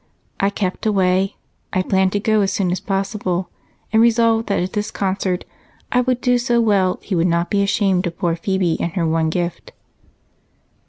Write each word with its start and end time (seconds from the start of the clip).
I 0.39 0.49
kept 0.49 0.87
away. 0.87 1.35
I 1.71 1.83
planned 1.83 2.11
to 2.13 2.19
go 2.19 2.41
as 2.41 2.51
soon 2.51 2.71
as 2.71 2.79
possible 2.79 3.51
and 3.93 4.01
resolved 4.01 4.47
that 4.47 4.59
at 4.59 4.73
this 4.73 4.89
concert 4.89 5.45
I 5.91 6.01
would 6.01 6.21
do 6.21 6.39
so 6.39 6.59
well, 6.59 6.97
he 7.03 7.13
should 7.13 7.27
not 7.27 7.51
be 7.51 7.61
ashamed 7.61 8.07
of 8.07 8.17
poor 8.17 8.35
Phebe 8.35 8.79
and 8.79 8.93
her 8.93 9.05
one 9.05 9.29
gift." 9.29 9.73